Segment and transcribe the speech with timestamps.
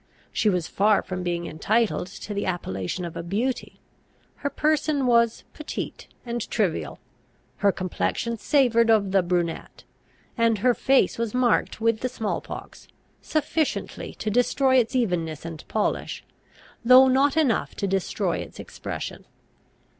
[0.31, 3.79] She was far from being entitled to the appellation of a beauty.
[4.37, 6.97] Her person was petite and trivial;
[7.57, 9.83] her complexion savoured of the brunette;
[10.35, 12.87] and her face was marked with the small pox,
[13.21, 16.23] sufficiently to destroy its evenness and polish,
[16.83, 19.27] though not enough to destroy its expression.